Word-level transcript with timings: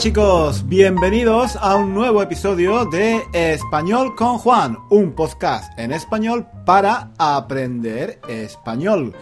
chicos, 0.00 0.66
bienvenidos 0.66 1.56
a 1.56 1.76
un 1.76 1.92
nuevo 1.92 2.22
episodio 2.22 2.86
de 2.86 3.22
Español 3.34 4.14
con 4.16 4.38
Juan, 4.38 4.78
un 4.88 5.12
podcast 5.12 5.78
en 5.78 5.92
español 5.92 6.46
para 6.64 7.10
aprender 7.18 8.18
español. 8.26 9.14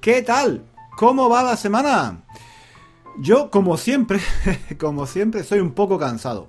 ¿Qué 0.00 0.22
tal? 0.22 0.64
¿Cómo 0.96 1.28
va 1.28 1.44
la 1.44 1.56
semana? 1.56 2.24
Yo, 3.20 3.52
como 3.52 3.76
siempre, 3.76 4.18
como 4.80 5.06
siempre, 5.06 5.44
soy 5.44 5.60
un 5.60 5.70
poco 5.70 5.96
cansado. 5.96 6.48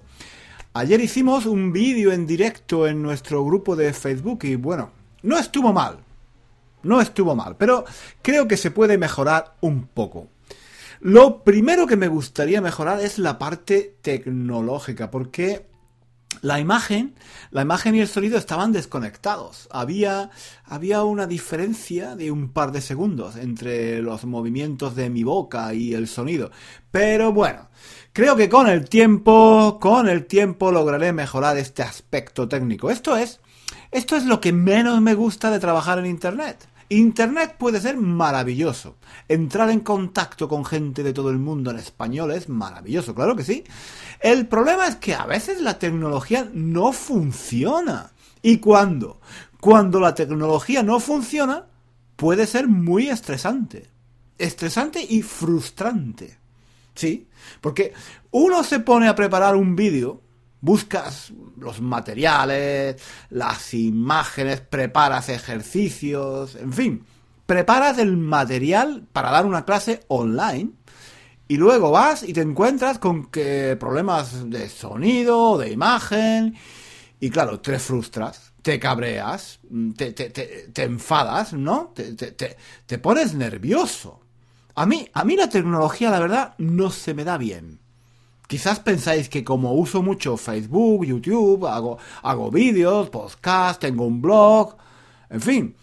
Ayer 0.73 0.99
hicimos 0.99 1.45
un 1.45 1.71
vídeo 1.71 2.12
en 2.12 2.25
directo 2.25 2.88
en 2.88 3.03
nuestro 3.03 3.45
grupo 3.45 3.75
de 3.75 3.94
Facebook 3.94 4.39
y 4.41 4.55
bueno, 4.55 4.89
no 5.21 5.38
estuvo 5.38 5.71
mal. 5.71 5.99
No 6.81 6.99
estuvo 6.99 7.35
mal, 7.35 7.55
pero 7.57 7.85
creo 8.23 8.48
que 8.48 8.57
se 8.57 8.71
puede 8.71 8.98
mejorar 8.98 9.53
un 9.62 9.85
poco. 9.85 10.30
Lo 10.99 11.43
primero 11.43 11.87
que 11.87 11.97
me 11.97 12.07
gustaría 12.07 12.61
mejorar 12.61 13.01
es 13.01 13.19
la 13.19 13.37
parte 13.37 13.97
tecnológica, 14.01 15.11
porque 15.11 15.67
la 16.41 16.59
imagen, 16.59 17.15
la 17.51 17.61
imagen 17.61 17.95
y 17.95 18.01
el 18.01 18.07
sonido 18.07 18.37
estaban 18.37 18.71
desconectados. 18.71 19.67
Había, 19.71 20.29
había 20.65 21.03
una 21.03 21.27
diferencia 21.27 22.15
de 22.15 22.31
un 22.31 22.49
par 22.49 22.71
de 22.71 22.81
segundos 22.81 23.35
entre 23.35 24.01
los 24.01 24.25
movimientos 24.25 24.95
de 24.95 25.09
mi 25.09 25.23
boca 25.23 25.73
y 25.73 25.93
el 25.93 26.07
sonido. 26.07 26.51
Pero 26.91 27.31
bueno, 27.31 27.70
creo 28.13 28.35
que 28.35 28.49
con 28.49 28.67
el 28.67 28.87
tiempo, 28.87 29.79
con 29.79 30.07
el 30.09 30.25
tiempo 30.25 30.71
lograré 30.71 31.13
mejorar 31.13 31.57
este 31.57 31.84
aspecto 31.84 32.48
técnico. 32.48 32.89
Esto 32.89 33.17
es, 33.17 33.39
esto 33.91 34.15
es 34.15 34.25
lo 34.25 34.39
que 34.41 34.53
menos 34.53 35.01
me 35.01 35.15
gusta 35.15 35.51
de 35.51 35.59
trabajar 35.59 35.99
en 35.99 36.05
Internet. 36.05 36.67
Internet 36.90 37.55
puede 37.57 37.82
ser 37.82 37.98
maravilloso. 37.98 38.96
Entrar 39.27 39.70
en 39.70 39.82
contacto 39.82 40.48
con 40.48 40.63
gente 40.63 41.04
de 41.04 41.13
todo 41.13 41.29
el 41.29 41.38
mundo 41.38 41.71
en 41.71 41.77
español 41.77 42.32
es 42.32 42.48
maravilloso, 42.48 43.13
claro 43.13 43.35
que 43.35 43.44
sí. 43.44 43.63
El 44.21 44.48
problema 44.48 44.88
es 44.88 44.96
que 44.96 45.13
a 45.13 45.26
veces 45.26 45.62
la 45.62 45.79
tecnología 45.79 46.49
no 46.54 46.94
funciona. 46.94 48.12
¿Y 48.41 48.60
cuándo? 48.60 49.20
Cuando 49.60 49.99
la 49.99 50.16
tecnología 50.16 50.82
no 50.82 50.99
funciona, 50.99 51.66
puede 52.16 52.48
ser 52.48 52.68
muy 52.68 53.10
estresante. 53.10 53.90
Estresante 54.38 55.05
y 55.07 55.24
frustrante. 55.24 56.38
Sí, 56.96 57.27
porque 57.60 57.94
uno 58.32 58.63
se 58.63 58.79
pone 58.79 59.07
a 59.07 59.16
preparar 59.16 59.55
un 59.55 59.76
vídeo 59.76 60.22
buscas 60.62 61.34
los 61.58 61.82
materiales, 61.82 63.02
las 63.30 63.74
imágenes, 63.74 64.62
preparas 64.62 65.30
ejercicios, 65.30 66.56
en 66.56 66.74
fin, 66.74 67.06
preparas 67.46 67.97
el 67.97 68.18
material 68.18 69.08
para 69.13 69.31
dar 69.31 69.46
una 69.46 69.66
clase 69.66 70.02
online 70.08 70.72
y 71.47 71.58
luego 71.58 71.91
vas 71.91 72.24
y 72.24 72.34
te 72.34 72.41
encuentras 72.41 73.00
con 73.00 73.28
que 73.28 73.78
problemas 73.80 74.50
de 74.50 74.69
sonido, 74.69 75.58
de 75.58 75.72
imagen, 75.72 76.56
y 77.19 77.30
claro, 77.30 77.59
te 77.59 77.80
frustras, 77.80 78.53
te 78.62 78.80
cabreas, 78.80 79.59
te, 79.96 80.12
te, 80.12 80.30
te, 80.30 80.84
enfadas, 80.84 81.53
¿no? 81.53 81.94
Te, 81.96 82.97
pones 83.00 83.34
nervioso. 83.34 84.22
A 84.75 84.85
mí, 84.85 85.08
a 85.13 85.24
mí 85.24 85.35
la 85.35 85.50
tecnología, 85.50 86.12
la 86.12 86.19
verdad, 86.19 86.56
no 86.59 86.91
se 86.91 87.13
me 87.13 87.24
da 87.24 87.38
bien. 87.38 87.80
Quizás 88.47 88.79
pensáis 88.79 89.28
que 89.28 89.44
como 89.44 89.73
uso 89.73 90.01
mucho 90.01 90.38
Facebook, 90.38 91.06
YouTube, 91.06 91.67
hago, 91.67 91.97
hago 92.23 92.50
vídeos, 92.50 93.09
podcast, 93.09 93.81
tengo 93.81 94.06
un 94.06 94.22
blog, 94.22 94.78
en 95.29 95.41
fin. 95.41 95.75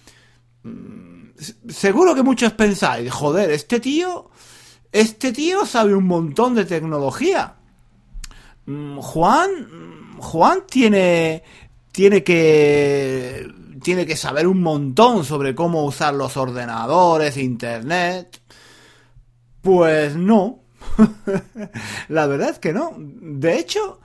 Mm, 0.63 1.29
seguro 1.69 2.15
que 2.15 2.23
muchos 2.23 2.53
pensáis, 2.55 3.13
joder, 3.13 3.51
este 3.51 3.81
tío, 3.81 4.31
este 4.91 5.33
tío 5.33 5.67
sabe 5.67 5.95
un 5.95 6.07
montón 6.07 6.55
de 6.55 6.65
tecnología. 6.65 7.57
Mm, 8.65 8.99
Juan, 8.99 9.51
mm, 10.17 10.21
Juan 10.21 10.65
tiene, 10.67 11.43
tiene 11.93 12.25
que, 12.25 13.47
tiene 13.83 14.07
que 14.07 14.17
saber 14.17 14.47
un 14.47 14.63
montón 14.63 15.27
sobre 15.27 15.55
cómo 15.55 15.85
usar 15.85 16.15
los 16.15 16.39
ordenadores, 16.39 17.37
internet. 17.37 18.41
Pues 19.61 20.17
no, 20.17 20.64
la 22.09 22.27
verdad 22.27 22.51
es 22.51 22.59
que 22.59 22.73
no. 22.73 22.95
De 22.99 23.59
hecho, 23.59 24.01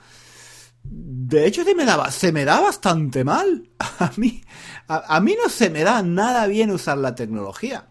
de 0.83 1.45
hecho 1.45 1.63
se 1.63 1.75
me 1.75 1.85
da, 1.85 2.09
se 2.11 2.31
me 2.31 2.45
da 2.45 2.59
bastante 2.59 3.23
mal. 3.23 3.69
A 3.99 4.11
mí, 4.17 4.41
a, 4.87 5.19
mí 5.19 5.35
no 5.41 5.49
se 5.49 5.69
me 5.69 5.83
da 5.83 6.01
nada 6.01 6.47
bien 6.47 6.71
usar 6.71 6.97
la 6.97 7.15
tecnología. 7.15 7.85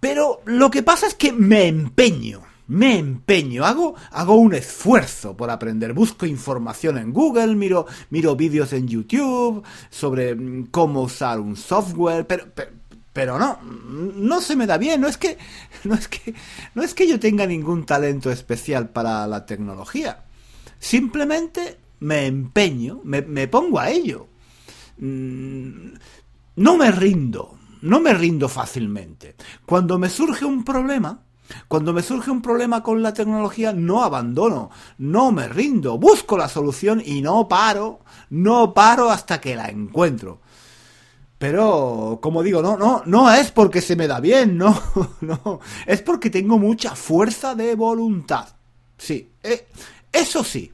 Pero 0.00 0.40
lo 0.44 0.70
que 0.70 0.82
pasa 0.82 1.06
es 1.06 1.14
que 1.14 1.32
me 1.32 1.66
empeño, 1.66 2.42
me 2.68 2.96
empeño, 2.96 3.64
hago, 3.64 3.96
hago 4.12 4.36
un 4.36 4.54
esfuerzo 4.54 5.36
por 5.36 5.50
aprender, 5.50 5.92
busco 5.92 6.24
información 6.24 6.96
en 6.96 7.12
Google, 7.12 7.56
miro, 7.56 7.86
miro 8.10 8.36
vídeos 8.36 8.72
en 8.72 8.86
YouTube 8.86 9.64
sobre 9.90 10.34
mm, 10.34 10.68
cómo 10.70 11.02
usar 11.02 11.40
un 11.40 11.56
software, 11.56 12.26
pero, 12.26 12.46
pero 12.54 12.77
no, 13.26 13.58
no 13.62 14.40
se 14.40 14.56
me 14.56 14.66
da 14.66 14.78
bien, 14.78 15.00
no 15.00 15.08
es 15.08 15.16
que 15.16 15.38
no 15.84 15.94
es 15.94 16.08
que 16.08 16.34
no 16.74 16.82
es 16.82 16.94
que 16.94 17.08
yo 17.08 17.18
tenga 17.18 17.46
ningún 17.46 17.86
talento 17.86 18.30
especial 18.30 18.90
para 18.90 19.26
la 19.26 19.46
tecnología. 19.46 20.24
Simplemente 20.78 21.78
me 22.00 22.26
empeño, 22.26 23.00
me, 23.04 23.48
pongo 23.48 23.80
a 23.80 23.90
ello. 23.90 24.28
Mm, 24.98 25.92
no 26.56 26.76
me 26.76 26.90
rindo, 26.92 27.58
no 27.82 28.00
me 28.00 28.14
rindo 28.14 28.48
fácilmente. 28.48 29.36
Cuando 29.66 29.98
me 29.98 30.08
surge 30.08 30.44
un 30.44 30.64
problema, 30.64 31.22
cuando 31.66 31.92
me 31.92 32.02
surge 32.02 32.30
un 32.30 32.42
problema 32.42 32.82
con 32.82 33.02
la 33.02 33.14
tecnología, 33.14 33.72
no 33.72 34.02
abandono, 34.02 34.70
no 34.98 35.32
me 35.32 35.48
rindo, 35.48 35.98
busco 35.98 36.36
la 36.36 36.48
solución 36.48 37.02
y 37.04 37.22
no 37.22 37.48
paro, 37.48 38.00
no 38.30 38.74
paro 38.74 39.10
hasta 39.10 39.40
que 39.40 39.56
la 39.56 39.68
encuentro. 39.68 40.40
Pero, 41.38 42.18
como 42.20 42.42
digo, 42.42 42.62
no, 42.62 42.76
no, 42.76 43.02
no 43.06 43.32
es 43.32 43.52
porque 43.52 43.80
se 43.80 43.94
me 43.94 44.08
da 44.08 44.18
bien, 44.20 44.58
no, 44.58 44.82
no, 45.20 45.60
es 45.86 46.02
porque 46.02 46.30
tengo 46.30 46.58
mucha 46.58 46.96
fuerza 46.96 47.54
de 47.54 47.74
voluntad. 47.76 48.48
Sí, 48.96 49.30
eh, 49.42 49.68
eso 50.12 50.42
sí, 50.42 50.72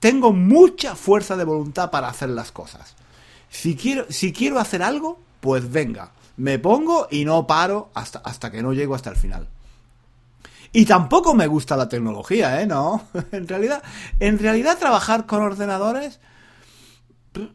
tengo 0.00 0.32
mucha 0.32 0.94
fuerza 0.94 1.36
de 1.36 1.44
voluntad 1.44 1.90
para 1.90 2.08
hacer 2.08 2.30
las 2.30 2.50
cosas. 2.50 2.96
Si 3.50 3.76
quiero, 3.76 4.06
si 4.08 4.32
quiero 4.32 4.58
hacer 4.58 4.82
algo, 4.82 5.20
pues 5.40 5.70
venga, 5.70 6.12
me 6.38 6.58
pongo 6.58 7.08
y 7.10 7.26
no 7.26 7.46
paro 7.46 7.90
hasta, 7.92 8.20
hasta 8.20 8.50
que 8.50 8.62
no 8.62 8.72
llego 8.72 8.94
hasta 8.94 9.10
el 9.10 9.16
final. 9.16 9.48
Y 10.72 10.86
tampoco 10.86 11.34
me 11.34 11.46
gusta 11.46 11.76
la 11.76 11.88
tecnología, 11.88 12.60
¿eh? 12.62 12.66
No, 12.66 13.08
en 13.32 13.46
realidad, 13.46 13.82
en 14.18 14.38
realidad 14.38 14.78
trabajar 14.78 15.26
con 15.26 15.42
ordenadores 15.42 16.20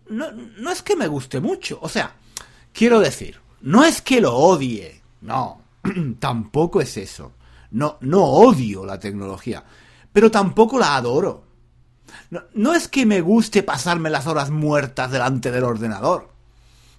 no, 0.10 0.32
no 0.32 0.72
es 0.72 0.82
que 0.82 0.96
me 0.96 1.08
guste 1.08 1.40
mucho, 1.40 1.80
o 1.82 1.90
sea, 1.90 2.14
Quiero 2.74 3.00
decir, 3.00 3.40
no 3.62 3.84
es 3.84 4.02
que 4.02 4.22
lo 4.22 4.36
odie, 4.36 5.02
no, 5.22 5.62
tampoco 6.20 6.82
es 6.82 6.98
eso. 6.98 7.34
No, 7.72 7.98
no 8.02 8.24
odio 8.24 8.86
la 8.86 9.00
tecnología, 9.00 9.64
pero 10.12 10.30
tampoco 10.30 10.78
la 10.78 10.96
adoro. 10.96 11.46
No, 12.54 12.74
es 12.74 12.90
que 12.90 13.06
me 13.06 13.22
guste 13.22 13.64
pasarme 13.64 14.10
las 14.10 14.28
horas 14.28 14.50
muertas 14.50 15.12
delante 15.12 15.52
del 15.52 15.64
ordenador. 15.64 16.30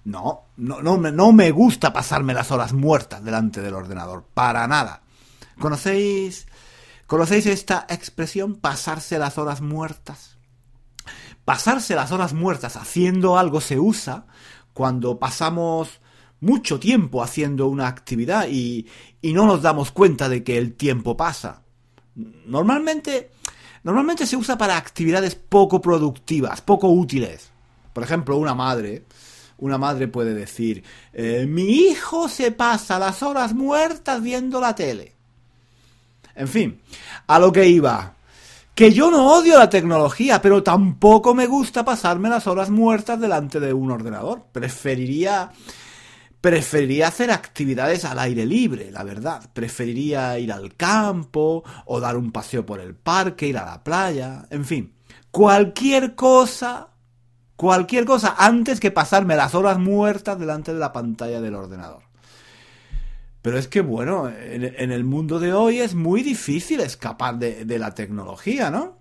No, 0.05 0.45
no, 0.57 0.81
no, 0.81 0.97
no 0.97 1.31
me 1.31 1.51
gusta 1.51 1.93
pasarme 1.93 2.33
las 2.33 2.51
horas 2.51 2.73
muertas 2.73 3.23
delante 3.23 3.61
del 3.61 3.75
ordenador, 3.75 4.25
para 4.33 4.67
nada. 4.67 5.01
¿Conocéis, 5.59 6.47
¿Conocéis 7.07 7.45
esta 7.45 7.85
expresión, 7.89 8.55
pasarse 8.55 9.19
las 9.19 9.37
horas 9.37 9.61
muertas? 9.61 10.37
Pasarse 11.45 11.95
las 11.95 12.11
horas 12.11 12.33
muertas 12.33 12.75
haciendo 12.75 13.37
algo 13.37 13.61
se 13.61 13.79
usa 13.79 14.25
cuando 14.73 15.17
pasamos 15.19 15.99
mucho 16.39 16.79
tiempo 16.79 17.23
haciendo 17.23 17.67
una 17.67 17.87
actividad 17.87 18.47
y, 18.49 18.85
no 19.21 19.45
nos 19.45 19.61
damos 19.61 19.91
cuenta 19.91 20.27
de 20.27 20.43
que 20.43 20.57
el 20.57 20.73
tiempo 20.73 21.15
pasa. 21.15 21.61
Normalmente, 22.45 23.31
normalmente 23.83 24.27
se 24.27 24.35
usa 24.35 24.57
para 24.57 24.77
actividades 24.77 25.35
poco 25.35 25.79
productivas, 25.79 26.61
poco 26.61 26.89
útiles. 26.89 27.49
Por 27.93 28.03
ejemplo, 28.03 28.37
una 28.37 28.53
madre, 28.53 29.05
una 29.59 29.77
madre 29.77 30.09
puede 30.09 30.33
decir, 30.33 30.83
eh, 31.13 31.45
mi 31.47 31.63
hijo 31.63 32.27
se 32.27 32.51
pasa 32.51 32.99
las 32.99 33.23
horas 33.23 33.53
muertas 33.53 34.21
viendo 34.21 34.59
la 34.59 34.75
tele. 34.75 35.13
En 36.35 36.47
fin, 36.47 36.81
a 37.27 37.39
lo 37.39 37.51
que 37.51 37.67
iba 37.67 38.15
que 38.75 38.91
yo 38.91 39.11
no 39.11 39.33
odio 39.33 39.57
la 39.57 39.69
tecnología, 39.69 40.41
pero 40.41 40.63
tampoco 40.63 41.33
me 41.35 41.47
gusta 41.47 41.85
pasarme 41.85 42.29
las 42.29 42.47
horas 42.47 42.69
muertas 42.69 43.19
delante 43.19 43.59
de 43.59 43.73
un 43.73 43.91
ordenador. 43.91 44.45
Preferiría 44.51 45.51
preferiría 46.43 47.07
hacer 47.07 47.31
actividades 47.31 48.03
al 48.03 48.19
aire 48.19 48.45
libre, 48.45 48.91
la 48.91 49.03
verdad. 49.03 49.49
Preferiría 49.53 50.37
ir 50.39 50.51
al 50.51 50.75
campo 50.75 51.63
o 51.85 52.01
dar 52.01 52.17
un 52.17 52.33
paseo 52.33 52.65
por 52.65 52.81
el 52.81 52.95
parque, 52.95 53.47
ir 53.47 53.57
a 53.57 53.65
la 53.65 53.81
playa, 53.81 54.45
en 54.49 54.65
fin, 54.65 54.93
cualquier 55.31 56.15
cosa, 56.15 56.89
cualquier 57.55 58.03
cosa 58.03 58.35
antes 58.37 58.81
que 58.81 58.91
pasarme 58.91 59.37
las 59.37 59.55
horas 59.55 59.79
muertas 59.79 60.37
delante 60.37 60.73
de 60.73 60.79
la 60.79 60.91
pantalla 60.91 61.39
del 61.39 61.55
ordenador. 61.55 62.02
Pero 63.43 63.57
es 63.57 63.67
que, 63.67 63.81
bueno, 63.81 64.29
en, 64.29 64.91
el 64.91 65.03
mundo 65.03 65.37
de 65.37 65.53
hoy 65.53 65.79
es 65.79 65.95
muy 65.95 66.23
difícil 66.23 66.79
escapar 66.79 67.37
de, 67.37 67.65
de 67.65 67.77
la 67.77 67.93
tecnología, 67.93 68.71
¿no? 68.71 68.97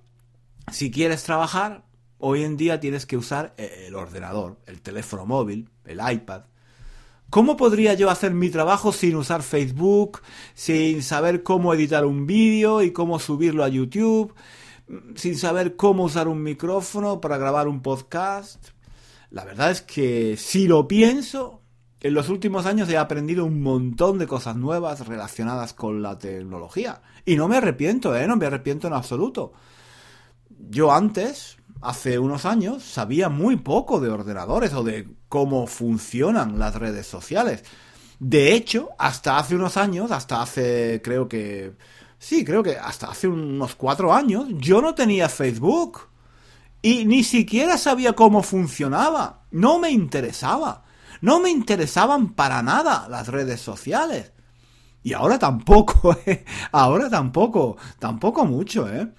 Si 0.71 0.91
quieres 0.91 1.23
trabajar, 1.23 1.85
hoy 2.19 2.43
en 2.43 2.57
día 2.57 2.81
tienes 2.81 3.07
que 3.07 3.17
usar 3.17 3.55
el 3.57 3.95
ordenador, 3.95 4.59
el 4.67 4.83
teléfono 4.83 5.27
móvil, 5.27 5.71
el 5.85 6.01
iPad. 6.13 6.43
¿Cómo 7.31 7.57
podría 7.57 7.95
yo 7.95 8.11
hacer 8.11 8.35
mi 8.35 8.51
trabajo 8.51 8.93
sin 8.93 9.15
usar 9.15 9.45
Facebook, 9.45 10.21
sin 10.55 11.05
saber 11.05 11.45
cómo 11.45 11.73
editar 11.73 12.05
un 12.05 12.27
vídeo 12.27 12.83
y 12.83 12.93
cómo 12.93 13.21
subirlo 13.21 13.63
a 13.63 13.69
YouTube, 13.69 14.35
sin 15.15 15.39
saber 15.39 15.77
cómo 15.77 16.03
usar 16.03 16.27
un 16.27 16.43
micrófono 16.43 17.21
para 17.21 17.39
grabar 17.39 17.69
un 17.69 17.81
podcast? 17.81 18.71
La 19.31 19.45
verdad 19.45 19.71
es 19.71 19.83
que 19.83 20.37
si 20.37 20.67
lo 20.67 20.87
pienso, 20.87 21.62
en 22.03 22.15
los 22.15 22.29
últimos 22.29 22.67
años 22.67 22.89
he 22.89 22.99
aprendido 22.99 23.45
un 23.45 23.63
montón 23.63 24.19
de 24.19 24.27
cosas 24.27 24.57
nuevas 24.57 25.07
relacionadas 25.07 25.73
con 25.73 26.03
la 26.03 26.19
tecnología. 26.19 27.01
Y 27.25 27.37
no 27.37 27.47
me 27.47 27.57
arrepiento, 27.57 28.17
¿eh? 28.17 28.27
No 28.27 28.37
me 28.37 28.47
arrepiento 28.47 28.89
en 28.89 28.93
absoluto. 28.93 29.53
Yo 30.69 30.93
antes, 30.93 31.59
hace 31.81 32.19
unos 32.19 32.45
años, 32.45 32.83
sabía 32.83 33.29
muy 33.29 33.57
poco 33.57 34.01
de 34.01 34.11
ordenadores 34.11 34.75
o 34.75 34.83
de 34.83 35.09
cómo 35.29 35.69
funcionan 35.69 36.59
las 36.59 36.75
redes 36.75 37.07
sociales. 37.07 37.63
De 38.19 38.53
hecho, 38.53 38.89
hasta 38.99 39.39
hace 39.39 39.55
unos 39.55 39.77
años, 39.77 40.11
hasta 40.11 40.43
hace, 40.43 41.01
creo 41.05 41.29
que... 41.29 41.75
Sí, 42.19 42.45
creo 42.45 42.65
que 42.65 42.77
hasta 42.77 43.11
hace 43.11 43.29
unos 43.29 43.77
cuatro 43.77 44.13
años, 44.13 44.47
yo 44.51 44.83
no 44.83 44.95
tenía 44.95 45.29
Facebook. 45.29 46.01
Y 46.81 47.05
ni 47.05 47.23
siquiera 47.23 47.79
sabía 47.79 48.13
cómo 48.15 48.43
funcionaba. 48.43 49.45
No 49.53 49.79
me 49.79 49.91
interesaba. 49.91 50.85
No 51.23 51.41
me 51.41 51.51
interesaban 51.51 52.35
para 52.35 52.63
nada 52.63 53.09
las 53.09 53.29
redes 53.29 53.61
sociales. 53.61 54.33
Y 55.03 55.15
ahora 55.15 55.39
tampoco, 55.39 56.15
¿eh? 56.27 56.45
Ahora 56.73 57.09
tampoco. 57.09 57.79
Tampoco 57.99 58.45
mucho, 58.45 58.93
¿eh? 58.93 59.11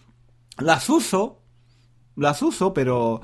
Las 0.60 0.88
uso. 0.90 1.42
Las 2.16 2.42
uso, 2.44 2.74
pero... 2.74 3.22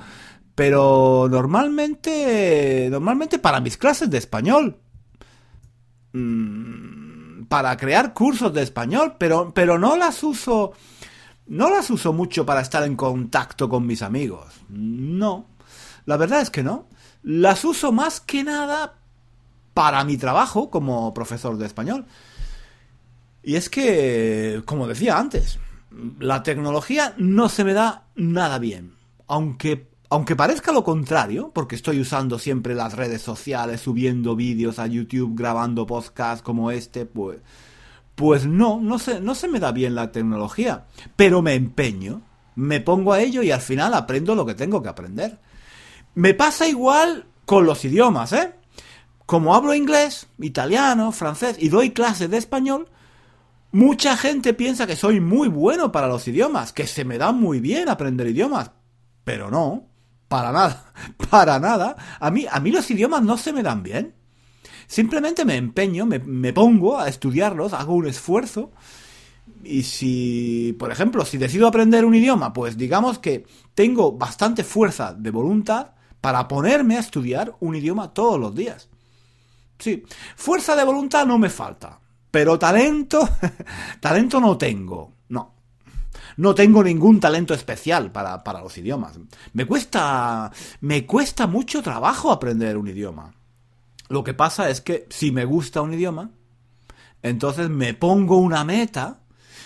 Pero 0.55 1.27
normalmente... 1.29 2.87
Normalmente 2.89 3.37
para 3.37 3.59
mis 3.59 3.77
clases 3.77 4.09
de 4.09 4.17
español. 4.17 4.81
Mm, 6.13 7.43
para 7.43 7.77
crear 7.77 8.13
cursos 8.13 8.51
de 8.53 8.63
español. 8.63 9.15
Pero, 9.19 9.53
pero 9.53 9.77
no 9.77 9.95
las 9.95 10.23
uso 10.23 10.73
no 11.49 11.71
las 11.71 11.89
uso 11.89 12.13
mucho 12.13 12.45
para 12.45 12.61
estar 12.61 12.83
en 12.83 12.95
contacto 12.95 13.67
con 13.67 13.85
mis 13.85 14.03
amigos. 14.03 14.45
No. 14.69 15.47
La 16.05 16.15
verdad 16.15 16.41
es 16.41 16.51
que 16.51 16.61
no. 16.61 16.87
Las 17.23 17.65
uso 17.65 17.91
más 17.91 18.19
que 18.19 18.43
nada 18.43 18.95
para 19.73 20.03
mi 20.03 20.17
trabajo 20.17 20.69
como 20.69 21.13
profesor 21.13 21.57
de 21.57 21.65
español. 21.65 22.05
Y 23.43 23.55
es 23.55 23.69
que, 23.69 24.61
como 24.65 24.87
decía 24.87 25.17
antes, 25.17 25.59
la 26.19 26.43
tecnología 26.43 27.13
no 27.17 27.49
se 27.49 27.63
me 27.63 27.73
da 27.73 28.07
nada 28.15 28.59
bien. 28.59 28.95
Aunque, 29.27 29.87
aunque 30.09 30.35
parezca 30.35 30.71
lo 30.71 30.83
contrario, 30.83 31.51
porque 31.53 31.75
estoy 31.75 31.99
usando 31.99 32.39
siempre 32.39 32.75
las 32.75 32.93
redes 32.93 33.21
sociales, 33.21 33.81
subiendo 33.81 34.35
vídeos 34.35 34.79
a 34.79 34.87
YouTube, 34.87 35.37
grabando 35.37 35.85
podcasts 35.85 36.41
como 36.41 36.71
este, 36.71 37.05
pues 37.05 37.39
pues 38.19 38.45
no, 38.45 38.81
no 38.81 38.99
se, 38.99 39.21
no 39.21 39.33
se 39.33 39.47
me 39.47 39.61
da 39.61 39.71
bien 39.71 39.95
la 39.95 40.11
tecnología, 40.11 40.83
pero 41.15 41.41
me 41.41 41.53
empeño, 41.53 42.21
me 42.55 42.81
pongo 42.81 43.13
a 43.13 43.21
ello 43.21 43.41
y 43.43 43.51
al 43.51 43.61
final 43.61 43.93
aprendo 43.93 44.35
lo 44.35 44.45
que 44.45 44.55
tengo 44.55 44.83
que 44.83 44.89
aprender. 44.89 45.39
Me 46.15 46.33
pasa 46.33 46.67
igual 46.67 47.25
con 47.45 47.65
los 47.65 47.83
idiomas, 47.85 48.33
¿eh? 48.33 48.53
Como 49.25 49.55
hablo 49.55 49.73
inglés, 49.73 50.27
italiano, 50.39 51.11
francés 51.11 51.57
y 51.59 51.69
doy 51.69 51.91
clases 51.91 52.29
de 52.29 52.37
español, 52.37 52.89
mucha 53.71 54.17
gente 54.17 54.53
piensa 54.53 54.87
que 54.87 54.95
soy 54.95 55.19
muy 55.19 55.47
bueno 55.47 55.91
para 55.91 56.07
los 56.07 56.27
idiomas, 56.27 56.73
que 56.73 56.87
se 56.87 57.05
me 57.05 57.17
da 57.17 57.31
muy 57.31 57.59
bien 57.59 57.89
aprender 57.89 58.27
idiomas, 58.27 58.71
pero 59.23 59.51
no, 59.51 59.87
para 60.27 60.51
nada, 60.51 60.93
para 61.29 61.59
nada. 61.59 61.95
A 62.19 62.31
mí, 62.31 62.45
a 62.49 62.59
mí 62.59 62.71
los 62.71 62.89
idiomas 62.89 63.21
no 63.21 63.37
se 63.37 63.53
me 63.53 63.63
dan 63.63 63.83
bien. 63.83 64.15
Simplemente 64.87 65.45
me 65.45 65.55
empeño, 65.55 66.07
me, 66.07 66.51
pongo 66.51 66.97
a 66.97 67.07
estudiarlos, 67.07 67.73
hago 67.73 67.93
un 67.93 68.07
esfuerzo. 68.07 68.71
Y 69.63 69.83
si, 69.83 70.75
por 70.79 70.91
ejemplo, 70.91 71.25
si 71.25 71.37
decido 71.37 71.67
aprender 71.67 72.05
un 72.05 72.15
idioma, 72.15 72.53
pues 72.53 72.75
digamos 72.77 73.19
que 73.19 73.45
tengo 73.75 74.13
bastante 74.13 74.63
fuerza 74.63 75.13
de 75.13 75.29
voluntad 75.29 75.91
para 76.21 76.47
ponerme 76.47 76.97
a 76.97 76.99
estudiar 76.99 77.55
un 77.59 77.75
idioma 77.75 78.13
todos 78.13 78.39
los 78.39 78.55
días. 78.55 78.89
Sí, 79.77 80.03
fuerza 80.35 80.75
de 80.75 80.83
voluntad 80.83 81.25
no 81.25 81.37
me 81.37 81.49
falta, 81.49 81.99
pero 82.29 82.59
talento, 82.59 83.27
talento 83.99 84.39
no 84.39 84.57
tengo, 84.57 85.13
no. 85.29 85.53
No 86.37 86.55
tengo 86.55 86.83
ningún 86.83 87.19
talento 87.19 87.53
especial 87.53 88.11
para, 88.11 88.43
para 88.43 88.61
los 88.61 88.77
idiomas. 88.77 89.19
Me 89.53 89.65
cuesta, 89.65 90.51
me 90.81 91.05
cuesta 91.05 91.47
mucho 91.47 91.81
trabajo 91.81 92.31
aprender 92.31 92.77
un 92.77 92.87
idioma. 92.87 93.33
Lo 94.09 94.23
que 94.23 94.33
pasa 94.33 94.69
es 94.69 94.81
que 94.81 95.05
si 95.09 95.31
me 95.31 95.45
gusta 95.45 95.81
un 95.81 95.93
idioma, 95.93 96.31
entonces 97.21 97.69
me 97.69 97.93
pongo 97.93 98.37
una 98.37 98.63
meta, 98.63 99.19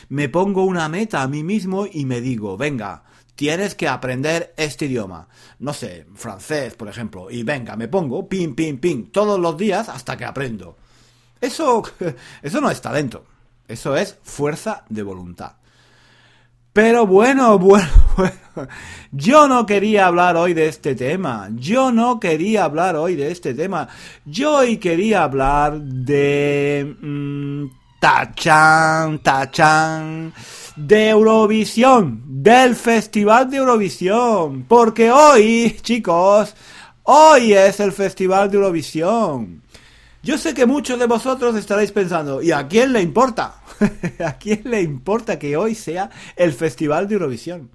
me 0.09 0.29
pongo 0.29 0.63
una 0.63 0.89
meta 0.89 1.21
a 1.21 1.27
mí 1.27 1.43
mismo 1.43 1.85
y 1.91 2.05
me 2.05 2.21
digo, 2.21 2.57
venga, 2.57 3.03
tienes 3.35 3.75
que 3.75 3.87
aprender 3.87 4.53
este 4.57 4.85
idioma. 4.85 5.27
No 5.59 5.73
sé, 5.73 6.05
francés, 6.15 6.75
por 6.75 6.87
ejemplo. 6.87 7.29
Y 7.31 7.43
venga, 7.43 7.75
me 7.75 7.87
pongo, 7.87 8.27
pim, 8.27 8.55
pim, 8.55 8.79
pim, 8.79 9.11
todos 9.11 9.39
los 9.39 9.57
días 9.57 9.89
hasta 9.89 10.17
que 10.17 10.25
aprendo. 10.25 10.77
Eso, 11.39 11.83
eso 12.41 12.61
no 12.61 12.69
es 12.69 12.81
talento. 12.81 13.25
Eso 13.67 13.95
es 13.95 14.17
fuerza 14.23 14.85
de 14.89 15.03
voluntad. 15.03 15.53
Pero 16.73 17.05
bueno, 17.05 17.59
bueno, 17.59 17.87
bueno, 18.17 18.69
yo 19.11 19.47
no 19.47 19.65
quería 19.65 20.07
hablar 20.07 20.35
hoy 20.37 20.53
de 20.53 20.67
este 20.67 20.95
tema. 20.95 21.49
Yo 21.53 21.91
no 21.91 22.19
quería 22.19 22.65
hablar 22.65 22.95
hoy 22.95 23.15
de 23.15 23.31
este 23.31 23.53
tema. 23.53 23.87
Yo 24.25 24.57
hoy 24.57 24.77
quería 24.77 25.23
hablar 25.23 25.79
de... 25.81 26.95
Mmm, 26.99 27.82
tachan, 28.03 29.19
tachan. 29.19 30.33
De 30.75 31.07
Eurovisión. 31.07 32.21
Del 32.25 32.75
Festival 32.75 33.49
de 33.49 33.57
Eurovisión. 33.57 34.65
Porque 34.67 35.09
hoy, 35.09 35.77
chicos, 35.81 36.53
hoy 37.03 37.53
es 37.53 37.79
el 37.79 37.93
Festival 37.93 38.51
de 38.51 38.57
Eurovisión. 38.57 39.61
Yo 40.21 40.37
sé 40.37 40.53
que 40.53 40.65
muchos 40.65 40.99
de 40.99 41.05
vosotros 41.05 41.55
estaréis 41.55 41.93
pensando, 41.93 42.41
¿y 42.41 42.51
a 42.51 42.67
quién 42.67 42.91
le 42.91 43.01
importa? 43.01 43.55
¿A 44.25 44.37
quién 44.37 44.61
le 44.65 44.81
importa 44.81 45.39
que 45.39 45.57
hoy 45.57 45.75
sea 45.75 46.09
el 46.35 46.53
Festival 46.53 47.07
de 47.07 47.15
Eurovisión? 47.15 47.69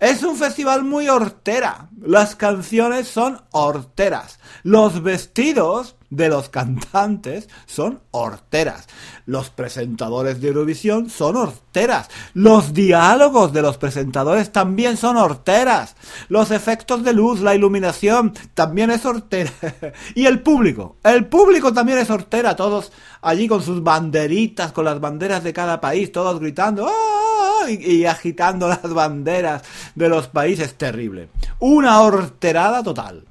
Es 0.00 0.22
un 0.22 0.36
festival 0.36 0.84
muy 0.84 1.08
hortera. 1.08 1.88
Las 2.00 2.36
canciones 2.36 3.08
son 3.08 3.40
horteras. 3.52 4.38
Los 4.62 5.02
vestidos 5.02 5.96
de 6.10 6.28
los 6.28 6.48
cantantes 6.48 7.48
son 7.66 8.00
horteras. 8.10 8.86
Los 9.26 9.50
presentadores 9.50 10.40
de 10.40 10.48
Eurovisión 10.48 11.10
son 11.10 11.36
horteras. 11.36 12.08
Los 12.34 12.74
diálogos 12.74 13.52
de 13.52 13.62
los 13.62 13.78
presentadores 13.78 14.52
también 14.52 14.96
son 14.96 15.16
horteras. 15.16 15.96
Los 16.28 16.50
efectos 16.50 17.02
de 17.02 17.14
luz, 17.14 17.40
la 17.40 17.54
iluminación 17.54 18.34
también 18.54 18.90
es 18.90 19.04
hortera. 19.04 19.50
y 20.14 20.26
el 20.26 20.40
público. 20.40 20.96
El 21.02 21.26
público 21.26 21.72
también 21.72 21.98
es 21.98 22.10
hortera. 22.10 22.54
Todos 22.56 22.92
allí 23.22 23.48
con 23.48 23.62
sus 23.62 23.82
banderitas, 23.82 24.72
con 24.72 24.84
las 24.84 25.00
banderas 25.00 25.42
de 25.44 25.52
cada 25.52 25.80
país, 25.80 26.10
todos 26.10 26.40
gritando 26.40 26.88
¡Ah! 26.88 27.70
y, 27.70 27.98
y 27.98 28.06
agitando 28.06 28.68
las 28.82 28.92
banderas 28.92 29.62
de 29.94 30.08
los 30.08 30.28
países. 30.28 30.74
Terrible. 30.74 31.28
Una 31.60 32.00
horterada 32.00 32.82
total. 32.82 33.24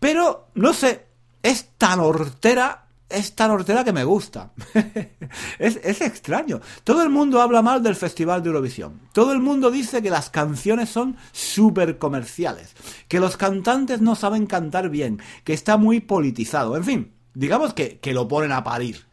Pero, 0.00 0.48
no 0.54 0.74
sé, 0.74 1.06
es 1.42 1.70
tan 1.78 2.00
hortera, 2.00 2.86
es 3.08 3.34
tan 3.34 3.50
hortera 3.50 3.84
que 3.84 3.92
me 3.92 4.04
gusta. 4.04 4.52
es, 5.58 5.78
es, 5.82 6.00
extraño. 6.00 6.60
Todo 6.84 7.02
el 7.02 7.10
mundo 7.10 7.40
habla 7.40 7.62
mal 7.62 7.82
del 7.82 7.96
Festival 7.96 8.42
de 8.42 8.48
Eurovisión. 8.48 9.00
Todo 9.12 9.32
el 9.32 9.40
mundo 9.40 9.70
dice 9.70 10.02
que 10.02 10.10
las 10.10 10.30
canciones 10.30 10.88
son 10.88 11.16
súper 11.32 11.98
comerciales, 11.98 12.74
que 13.08 13.20
los 13.20 13.36
cantantes 13.36 14.00
no 14.00 14.14
saben 14.14 14.46
cantar 14.46 14.90
bien, 14.90 15.20
que 15.44 15.52
está 15.52 15.76
muy 15.76 16.00
politizado. 16.00 16.76
En 16.76 16.84
fin, 16.84 17.12
digamos 17.34 17.74
que, 17.74 17.98
que 17.98 18.14
lo 18.14 18.28
ponen 18.28 18.52
a 18.52 18.64
parir. 18.64 19.06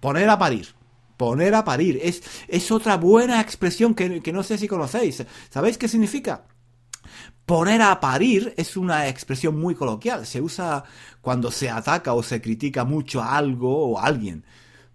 Poner 0.00 0.28
a 0.28 0.38
parir. 0.38 0.74
Poner 1.20 1.54
a 1.54 1.64
parir. 1.64 2.00
Es, 2.02 2.22
es 2.48 2.70
otra 2.70 2.96
buena 2.96 3.42
expresión 3.42 3.94
que, 3.94 4.22
que 4.22 4.32
no 4.32 4.42
sé 4.42 4.56
si 4.56 4.66
conocéis. 4.66 5.22
¿Sabéis 5.50 5.76
qué 5.76 5.86
significa? 5.86 6.46
Poner 7.44 7.82
a 7.82 8.00
parir 8.00 8.54
es 8.56 8.74
una 8.74 9.06
expresión 9.06 9.60
muy 9.60 9.74
coloquial. 9.74 10.24
Se 10.24 10.40
usa 10.40 10.82
cuando 11.20 11.50
se 11.50 11.68
ataca 11.68 12.14
o 12.14 12.22
se 12.22 12.40
critica 12.40 12.86
mucho 12.86 13.20
a 13.20 13.36
algo 13.36 13.90
o 13.90 13.98
a 13.98 14.04
alguien. 14.04 14.46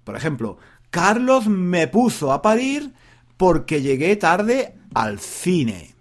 Por 0.04 0.16
ejemplo, 0.16 0.58
Carlos 0.90 1.46
me 1.46 1.88
puso 1.88 2.34
a 2.34 2.42
parir 2.42 2.92
porque 3.38 3.84
llegué 3.84 4.16
tarde 4.16 4.80
al 4.96 5.20
cine. 5.20 5.94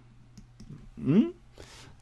¿Mm? 0.97 1.33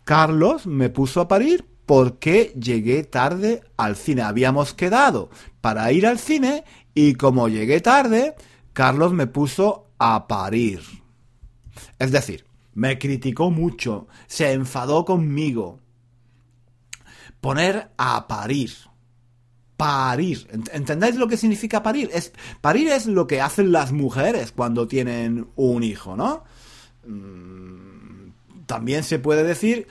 Carlos 0.05 0.65
me 0.69 0.91
puso 0.91 1.23
a 1.23 1.27
parir 1.27 1.67
porque 1.87 2.55
llegué 2.55 3.03
tarde 3.03 3.65
al 3.77 3.97
cine. 3.97 4.23
Habíamos 4.23 4.75
quedado 4.75 5.29
para 5.61 5.91
ir 5.91 6.07
al 6.07 6.21
cine 6.21 6.63
Y 6.95 7.15
como 7.15 7.49
llegué 7.49 7.81
tarde, 7.81 8.35
Carlos 8.73 9.13
me 9.13 9.27
puso 9.27 9.89
a 9.99 10.27
parir. 10.27 10.81
Es 11.99 12.13
decir, 12.13 12.45
me 12.75 12.99
criticó 12.99 13.51
mucho, 13.51 14.09
se 14.27 14.53
enfadó 14.53 15.05
conmigo. 15.05 15.81
Poner 17.41 17.91
a 17.97 18.27
parir. 18.29 18.73
Parir. 19.77 20.47
¿Entendéis 20.73 21.17
lo 21.17 21.27
que 21.27 21.37
significa 21.37 21.83
parir? 21.83 22.11
Es, 22.13 22.33
parir 22.61 22.89
es 22.89 23.07
lo 23.07 23.27
que 23.27 23.41
hacen 23.41 23.73
las 23.73 23.91
mujeres 23.91 24.53
cuando 24.53 24.87
tienen 24.87 25.49
un 25.57 25.83
hijo, 25.83 26.17
¿no? 26.17 26.45
Mm, 27.07 28.31
también 28.67 29.03
se 29.03 29.19
puede 29.19 29.43
decir 29.43 29.89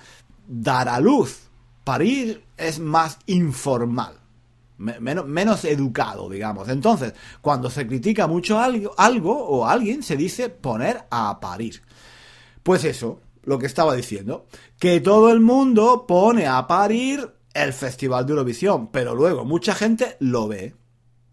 dar 0.47 0.87
a 0.87 0.99
luz. 0.99 1.49
Parir 1.83 2.45
es 2.57 2.79
más 2.79 3.19
informal 3.25 4.20
menos, 4.81 5.65
educado, 5.65 6.29
digamos. 6.29 6.69
Entonces, 6.69 7.13
cuando 7.41 7.69
se 7.69 7.87
critica 7.87 8.27
mucho 8.27 8.59
algo, 8.59 8.93
algo 8.97 9.37
o 9.37 9.65
alguien, 9.65 10.03
se 10.03 10.17
dice 10.17 10.49
poner 10.49 11.05
a 11.09 11.39
parir. 11.39 11.81
Pues 12.63 12.83
eso, 12.83 13.21
lo 13.43 13.59
que 13.59 13.67
estaba 13.67 13.95
diciendo, 13.95 14.47
que 14.79 14.99
todo 15.01 15.31
el 15.31 15.39
mundo 15.39 16.05
pone 16.07 16.47
a 16.47 16.67
parir 16.67 17.31
el 17.53 17.73
Festival 17.73 18.25
de 18.25 18.31
Eurovisión, 18.31 18.91
pero 18.91 19.15
luego 19.15 19.45
mucha 19.45 19.75
gente 19.75 20.17
lo 20.19 20.47
ve. 20.47 20.75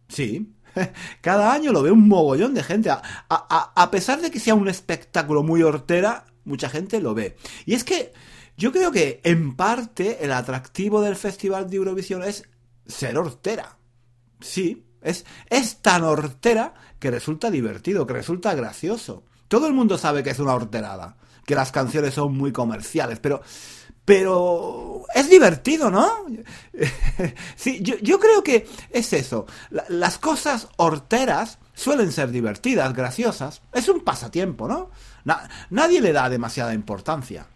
Sí, 0.09 0.55
cada 1.21 1.53
año 1.53 1.73
lo 1.73 1.83
ve 1.83 1.91
un 1.91 2.09
mogollón 2.09 2.55
de 2.55 2.63
gente. 2.63 2.91
A, 2.91 3.03
a, 3.29 3.91
pesar 3.91 4.21
de 4.21 4.31
que 4.31 4.41
sea 4.41 4.55
un 4.55 4.69
espectáculo 4.69 5.43
muy 5.43 5.63
hortera, 5.63 6.27
mucha 6.45 6.69
gente 6.69 7.01
lo 7.01 7.15
ve. 7.15 7.37
Y 7.67 7.75
es 7.75 7.85
que 7.85 8.13
yo 8.57 8.73
creo 8.73 8.91
que 8.91 9.21
en 9.23 9.55
parte 9.55 10.25
el 10.25 10.33
atractivo 10.33 11.01
del 11.01 11.17
Festival 11.17 11.71
de 11.71 11.77
Eurovisión 11.77 12.23
es 12.25 12.49
ser 12.89 13.17
hortera. 13.19 13.77
Sí, 14.41 14.85
es, 15.03 15.25
es 15.51 15.77
tan 15.77 16.03
hortera 16.03 16.75
que 16.99 17.11
resulta 17.11 17.51
divertido, 17.51 18.07
que 18.07 18.15
resulta 18.15 18.55
gracioso. 18.55 19.25
Todo 19.47 19.67
el 19.67 19.75
mundo 19.75 19.97
sabe 19.99 20.23
que 20.23 20.31
es 20.31 20.39
una 20.41 20.55
horterada, 20.55 21.17
que 21.47 21.55
las 21.55 21.71
canciones 21.71 22.15
son 22.15 22.37
muy 22.37 22.53
comerciales, 22.53 23.21
pero 23.21 23.43
pero 24.09 25.05
es 25.15 25.29
divertido, 25.29 25.91
¿no? 25.91 26.09
sí, 27.57 27.81
yo, 27.83 27.97
yo, 27.99 28.19
creo 28.19 28.43
que 28.43 28.67
es 28.89 29.13
eso. 29.13 29.45
las 29.89 30.17
cosas 30.17 30.69
horteras 30.79 31.59
suelen 31.75 32.11
ser 32.11 32.31
divertidas, 32.31 32.95
graciosas. 32.95 33.61
Es 33.71 33.87
un 33.91 34.01
pasatiempo, 34.01 34.67
¿no? 34.67 34.91
nadie 35.69 36.01
le 36.01 36.15
da 36.15 36.31
demasiada 36.31 36.73
importancia. 36.73 37.49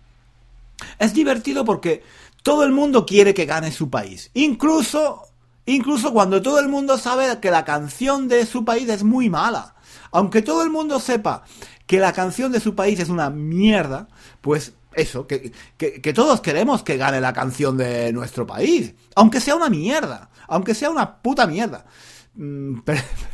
Es 0.98 1.14
divertido 1.14 1.64
porque 1.64 2.02
todo 2.42 2.64
el 2.64 2.72
mundo 2.72 3.06
quiere 3.06 3.34
que 3.34 3.46
gane 3.46 3.72
su 3.72 3.90
país. 3.90 4.30
Incluso, 4.34 5.22
incluso 5.66 6.12
cuando 6.12 6.42
todo 6.42 6.58
el 6.58 6.68
mundo 6.68 6.98
sabe 6.98 7.38
que 7.40 7.50
la 7.50 7.64
canción 7.64 8.28
de 8.28 8.46
su 8.46 8.64
país 8.64 8.88
es 8.88 9.04
muy 9.04 9.30
mala. 9.30 9.74
Aunque 10.10 10.42
todo 10.42 10.62
el 10.62 10.70
mundo 10.70 11.00
sepa 11.00 11.44
que 11.86 11.98
la 11.98 12.12
canción 12.12 12.52
de 12.52 12.60
su 12.60 12.74
país 12.74 13.00
es 13.00 13.08
una 13.08 13.30
mierda, 13.30 14.08
pues 14.40 14.74
eso, 14.94 15.26
que, 15.26 15.52
que, 15.78 16.12
todos 16.12 16.42
queremos 16.42 16.82
que 16.82 16.98
gane 16.98 17.20
la 17.20 17.32
canción 17.32 17.76
de 17.76 18.12
nuestro 18.12 18.46
país. 18.46 18.94
Aunque 19.14 19.40
sea 19.40 19.56
una 19.56 19.70
mierda. 19.70 20.30
Aunque 20.48 20.74
sea 20.74 20.90
una 20.90 21.22
puta 21.22 21.46
mierda. 21.46 21.86
Mm, 22.34 22.80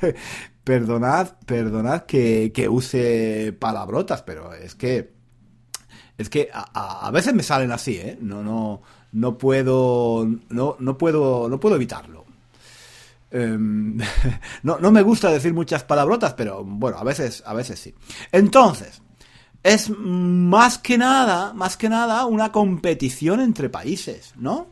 perdonad, 0.64 1.30
perdonad 1.46 2.02
que, 2.02 2.52
que 2.54 2.68
use 2.68 3.56
palabrotas, 3.58 4.22
pero 4.22 4.54
es 4.54 4.74
que 4.74 5.18
es 6.18 6.28
que 6.28 6.48
a, 6.52 7.06
a, 7.06 7.10
veces 7.12 7.32
me 7.32 7.44
salen 7.44 7.70
así, 7.70 7.94
¿eh? 7.96 8.18
No, 8.20 8.42
no, 8.42 8.82
no 9.12 9.38
puedo, 9.38 10.28
no, 10.48 10.76
no 10.78 10.98
puedo, 10.98 11.48
no 11.48 11.60
puedo 11.60 11.76
evitarlo. 11.76 12.26
Em, 13.30 13.98
no, 14.62 14.78
no 14.78 14.90
me 14.90 15.02
gusta 15.02 15.30
decir 15.30 15.52
muchas 15.52 15.84
palabrotas, 15.84 16.34
pero 16.34 16.64
bueno, 16.64 16.98
a 16.98 17.04
veces, 17.04 17.42
a 17.46 17.54
veces 17.54 17.78
sí. 17.78 17.94
Entonces, 18.32 19.02
es 19.62 19.90
más 19.90 20.78
que 20.78 20.98
nada, 20.98 21.52
más 21.52 21.76
que 21.76 21.88
nada 21.88 22.26
una 22.26 22.52
competición 22.52 23.40
entre 23.40 23.68
países, 23.68 24.32
¿no? 24.36 24.68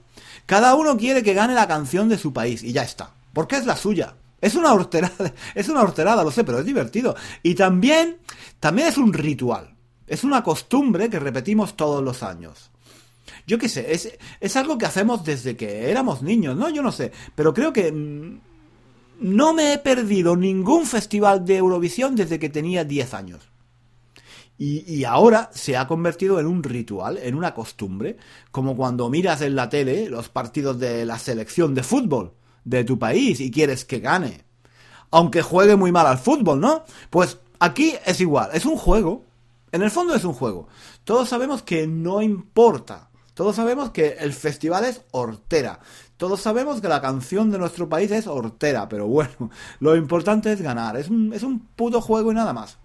Cada 0.47 0.75
uno 0.75 0.97
quiere 0.97 1.23
que 1.23 1.35
gane 1.35 1.55
la 1.55 1.67
canción 1.67 2.09
de 2.09 2.19
su 2.19 2.33
país 2.33 2.63
y 2.63 2.73
ya 2.73 2.83
está. 2.83 3.11
Porque 3.33 3.57
es 3.57 3.67
la 3.67 3.77
suya. 3.77 4.15
Es 4.41 4.55
una 4.55 4.73
horterada, 4.73 5.33
es 5.55 5.69
una 5.69 5.83
horterada, 5.83 6.23
lo 6.23 6.31
sé, 6.31 6.45
pero 6.45 6.61
es 6.61 6.65
divertido. 6.65 7.17
Y 7.43 7.55
también, 7.55 8.19
también 8.61 8.89
es 8.89 8.97
un 8.97 9.13
ritual. 9.13 9.75
Es 10.07 10.23
una 10.23 10.43
costumbre 10.43 11.11
que 11.11 11.19
repetimos 11.19 11.77
todos 11.77 12.03
los 12.03 12.23
años. 12.23 12.71
Yo 13.47 13.59
qué 13.59 13.69
sé, 13.69 13.93
es, 13.93 14.17
es 14.41 14.57
algo 14.57 14.79
que 14.79 14.87
hacemos 14.87 15.25
desde 15.25 15.57
que 15.57 15.91
éramos 15.91 16.23
niños, 16.23 16.57
¿no? 16.57 16.69
Yo 16.69 16.83
no 16.83 16.93
sé, 16.93 17.13
pero 17.35 17.53
creo 17.55 17.73
que 17.73 17.93
mm, 17.93 18.41
no 19.21 19.55
me 19.55 19.73
he 19.73 19.79
perdido 19.79 20.37
ningún 20.37 20.87
festival 20.87 21.45
de 21.45 21.57
Eurovisión 21.57 22.17
desde 22.17 22.39
que 22.39 22.49
tenía 22.49 22.85
10 22.85 23.15
años. 23.15 23.49
Y, 24.59 24.91
y, 24.91 25.05
ahora 25.05 25.51
se 25.53 25.77
ha 25.77 25.87
convertido 25.87 26.41
en 26.41 26.47
un 26.47 26.63
ritual, 26.63 27.19
en 27.19 27.35
una 27.35 27.53
costumbre, 27.53 28.17
como 28.51 28.75
cuando 28.75 29.11
miras 29.11 29.43
en 29.43 29.55
la 29.55 29.69
tele 29.69 30.09
los 30.09 30.31
partidos 30.31 30.79
de 30.79 31.05
la 31.05 31.19
selección 31.19 31.75
de 31.75 31.83
fútbol 31.83 32.33
de 32.65 32.85
tu 32.85 32.99
país 32.99 33.41
y 33.41 33.51
quieres 33.51 33.85
que 33.85 34.01
gane. 34.01 34.45
Aunque 35.11 35.43
juegue 35.43 35.77
muy 35.77 35.93
mal 35.93 36.07
al 36.07 36.19
fútbol, 36.19 36.61
¿no? 36.61 36.85
Pues 37.11 37.39
aquí 37.59 37.95
es 38.05 38.21
igual, 38.21 38.51
es 38.55 38.65
un 38.65 38.77
juego, 38.77 39.25
en 39.73 39.83
el 39.83 39.91
fondo 39.91 40.15
es 40.15 40.25
un 40.25 40.33
juego. 40.33 40.69
Todos 41.05 41.29
sabemos 41.29 41.63
que 41.63 41.87
no 41.87 42.23
importa. 42.23 43.06
Todos 43.37 43.57
sabemos 43.57 43.91
que 43.91 44.17
el 44.19 44.33
festival 44.33 44.87
es 44.87 45.03
hortera. 45.11 45.79
Todos 46.17 46.41
sabemos 46.41 46.81
que 46.81 46.89
la 46.89 47.03
canción 47.03 47.51
de 47.51 47.59
nuestro 47.59 47.87
país 47.87 48.11
es 48.11 48.27
hortera. 48.27 48.89
Pero 48.89 49.09
bueno, 49.09 49.51
lo 49.81 49.95
importante 49.95 50.51
es 50.51 50.63
ganar. 50.63 50.97
Es 50.97 51.11
un, 51.11 51.35
es 51.35 51.43
un 51.43 51.61
puto 51.61 52.01
juego 52.01 52.33
y 52.33 52.35
nada 52.35 52.55
más. 52.55 52.79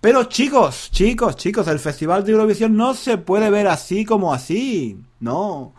Pero 0.00 0.24
chicos, 0.24 0.90
chicos, 0.92 1.36
chicos, 1.36 1.68
el 1.68 1.78
Festival 1.78 2.24
de 2.24 2.32
Eurovisión 2.32 2.74
no 2.74 2.94
se 2.94 3.18
puede 3.18 3.50
ver 3.50 3.68
así 3.68 4.06
como 4.06 4.32
así. 4.32 4.98
No. 5.20 5.74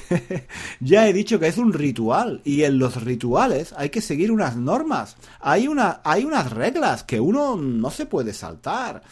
ya 0.80 1.08
he 1.08 1.14
dicho 1.14 1.40
que 1.40 1.48
es 1.48 1.56
un 1.56 1.72
ritual 1.72 2.42
y 2.44 2.64
en 2.64 2.78
los 2.78 3.02
rituales 3.02 3.72
hay 3.78 3.88
que 3.88 4.02
seguir 4.02 4.30
unas 4.30 4.56
normas. 4.56 5.16
Hay, 5.40 5.68
una, 5.68 6.02
hay 6.04 6.26
unas 6.26 6.50
reglas 6.50 7.02
que 7.02 7.18
uno 7.18 7.56
no 7.56 7.90
se 7.90 8.04
puede 8.04 8.34
saltar. 8.34 9.02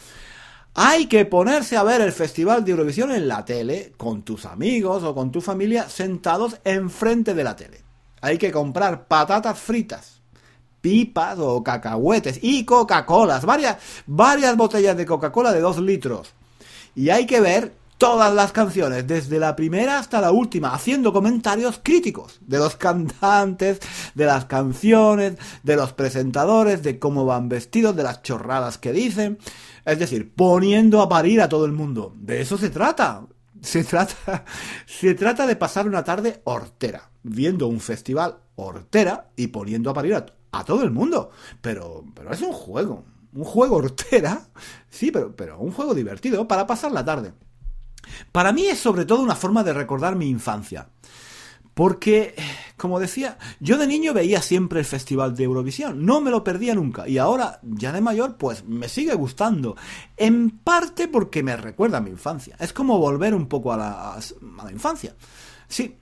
Hay 0.79 1.07
que 1.07 1.25
ponerse 1.25 1.75
a 1.75 1.81
ver 1.81 2.01
el 2.01 2.11
Festival 2.11 2.63
de 2.63 2.69
Eurovisión 2.69 3.11
en 3.11 3.27
la 3.27 3.43
tele, 3.43 3.93
con 3.97 4.21
tus 4.21 4.45
amigos 4.45 5.01
o 5.01 5.15
con 5.15 5.31
tu 5.31 5.41
familia 5.41 5.89
sentados 5.89 6.59
enfrente 6.63 7.33
de 7.33 7.43
la 7.43 7.55
tele. 7.55 7.81
Hay 8.21 8.37
que 8.37 8.51
comprar 8.51 9.07
patatas 9.07 9.57
fritas, 9.57 10.21
pipas 10.79 11.39
o 11.39 11.63
cacahuetes 11.63 12.37
y 12.43 12.63
Coca-Colas, 12.63 13.43
varias, 13.43 13.77
varias 14.05 14.55
botellas 14.55 14.95
de 14.95 15.07
Coca-Cola 15.07 15.51
de 15.51 15.61
2 15.61 15.79
litros. 15.79 16.33
Y 16.93 17.09
hay 17.09 17.25
que 17.25 17.41
ver 17.41 17.73
todas 17.97 18.33
las 18.33 18.51
canciones, 18.51 19.07
desde 19.07 19.39
la 19.39 19.55
primera 19.55 19.99
hasta 19.99 20.21
la 20.21 20.31
última, 20.31 20.73
haciendo 20.73 21.11
comentarios 21.11 21.79
críticos 21.81 22.39
de 22.41 22.59
los 22.59 22.75
cantantes, 22.75 23.79
de 24.13 24.25
las 24.25 24.45
canciones, 24.45 25.37
de 25.63 25.75
los 25.75 25.93
presentadores, 25.93 26.83
de 26.83 26.99
cómo 26.99 27.25
van 27.25 27.49
vestidos, 27.49 27.95
de 27.95 28.03
las 28.03 28.21
chorradas 28.21 28.77
que 28.77 28.93
dicen. 28.93 29.39
Es 29.85 29.99
decir, 29.99 30.33
poniendo 30.33 31.01
a 31.01 31.09
parir 31.09 31.41
a 31.41 31.49
todo 31.49 31.65
el 31.65 31.71
mundo. 31.71 32.13
De 32.17 32.41
eso 32.41 32.57
se 32.57 32.69
trata. 32.69 33.25
Se 33.61 33.83
trata, 33.83 34.45
se 34.85 35.15
trata 35.15 35.47
de 35.47 35.55
pasar 35.55 35.87
una 35.87 36.03
tarde 36.03 36.41
hortera, 36.43 37.09
viendo 37.23 37.67
un 37.67 37.79
festival 37.79 38.37
hortera 38.55 39.29
y 39.35 39.47
poniendo 39.47 39.89
a 39.89 39.93
parir 39.93 40.15
a, 40.15 40.63
todo 40.63 40.83
el 40.83 40.91
mundo. 40.91 41.31
Pero, 41.61 42.03
pero 42.13 42.31
es 42.31 42.41
un 42.41 42.53
juego, 42.53 43.03
un 43.33 43.43
juego 43.43 43.77
hortera, 43.77 44.47
sí, 44.89 45.11
pero, 45.11 45.35
pero 45.35 45.59
un 45.59 45.71
juego 45.71 45.95
divertido 45.95 46.47
para 46.47 46.67
pasar 46.67 46.91
la 46.91 47.03
tarde. 47.03 47.33
Para 48.31 48.51
mí 48.51 48.67
es 48.67 48.79
sobre 48.79 49.05
todo 49.05 49.21
una 49.21 49.35
forma 49.35 49.63
de 49.63 49.73
recordar 49.73 50.15
mi 50.15 50.29
infancia. 50.29 50.89
Porque, 51.73 52.33
como 52.75 52.99
decía, 52.99 53.37
yo 53.59 53.77
de 53.77 53.85
niño 53.85 54.11
veía 54.11 54.41
siempre 54.41 54.79
el 54.79 54.85
Festival 54.85 55.35
de 55.35 55.43
Eurovisión, 55.43 56.05
no 56.05 56.21
me 56.21 56.31
lo 56.31 56.43
perdía 56.43 56.73
nunca, 56.73 57.07
y 57.07 57.19
ahora, 57.19 57.59
ya 57.61 57.91
de 57.91 58.01
mayor, 58.01 58.37
pues 58.37 58.65
me 58.65 58.89
sigue 58.89 59.13
gustando. 59.13 59.75
En 60.17 60.49
parte 60.49 61.07
porque 61.07 61.43
me 61.43 61.55
recuerda 61.55 61.99
a 61.99 62.01
mi 62.01 62.09
infancia. 62.09 62.55
Es 62.59 62.73
como 62.73 62.97
volver 62.97 63.35
un 63.35 63.47
poco 63.47 63.73
a 63.73 63.77
la, 63.77 64.13
a 64.13 64.63
la 64.63 64.71
infancia. 64.71 65.15
Sí, 65.67 65.95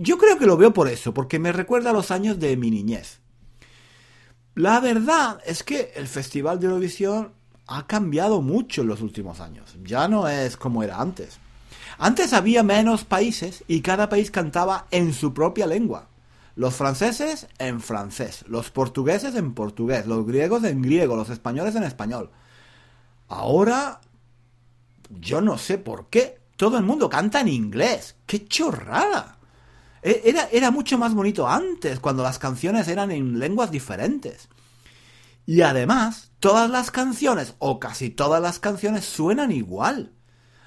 yo 0.00 0.18
creo 0.18 0.36
que 0.36 0.46
lo 0.46 0.56
veo 0.56 0.72
por 0.72 0.88
eso, 0.88 1.14
porque 1.14 1.38
me 1.38 1.52
recuerda 1.52 1.90
a 1.90 1.92
los 1.94 2.10
años 2.10 2.40
de 2.40 2.56
mi 2.56 2.72
niñez. 2.72 3.20
La 4.56 4.80
verdad 4.80 5.40
es 5.46 5.62
que 5.62 5.92
el 5.94 6.08
Festival 6.08 6.58
de 6.58 6.66
Eurovisión 6.66 7.32
ha 7.70 7.86
cambiado 7.86 8.42
mucho 8.42 8.82
en 8.82 8.88
los 8.88 9.00
últimos 9.00 9.38
años. 9.40 9.76
Ya 9.84 10.08
no 10.08 10.28
es 10.28 10.56
como 10.56 10.82
era 10.82 11.00
antes. 11.00 11.38
Antes 11.98 12.32
había 12.32 12.64
menos 12.64 13.04
países 13.04 13.62
y 13.68 13.80
cada 13.80 14.08
país 14.08 14.32
cantaba 14.32 14.86
en 14.90 15.14
su 15.14 15.32
propia 15.32 15.68
lengua. 15.68 16.08
Los 16.56 16.74
franceses 16.74 17.46
en 17.58 17.80
francés, 17.80 18.44
los 18.48 18.72
portugueses 18.72 19.36
en 19.36 19.54
portugués, 19.54 20.06
los 20.06 20.26
griegos 20.26 20.64
en 20.64 20.82
griego, 20.82 21.14
los 21.14 21.30
españoles 21.30 21.76
en 21.76 21.84
español. 21.84 22.30
Ahora, 23.28 24.00
yo 25.08 25.40
no 25.40 25.56
sé 25.56 25.78
por 25.78 26.08
qué, 26.08 26.40
todo 26.56 26.76
el 26.76 26.82
mundo 26.82 27.08
canta 27.08 27.40
en 27.40 27.48
inglés. 27.48 28.16
¡Qué 28.26 28.46
chorrada! 28.46 29.38
E, 30.02 30.22
era, 30.24 30.48
era 30.50 30.72
mucho 30.72 30.98
más 30.98 31.14
bonito 31.14 31.46
antes, 31.46 32.00
cuando 32.00 32.24
las 32.24 32.40
canciones 32.40 32.88
eran 32.88 33.12
en 33.12 33.38
lenguas 33.38 33.70
diferentes. 33.70 34.48
Y 35.50 35.62
además, 35.62 36.30
todas 36.38 36.70
las 36.70 36.92
canciones, 36.92 37.56
o 37.58 37.80
casi 37.80 38.08
todas 38.08 38.40
las 38.40 38.60
canciones, 38.60 39.04
suenan 39.04 39.50
igual. 39.50 40.12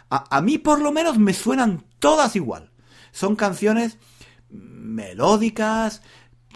A, 0.10 0.42
mí 0.42 0.58
por 0.58 0.82
lo 0.82 0.92
menos 0.92 1.18
me 1.18 1.34
suenan 1.34 1.86
todas 2.00 2.36
igual. 2.36 2.70
Son 3.14 3.38
canciones 3.38 3.98
melódicas, 4.50 6.02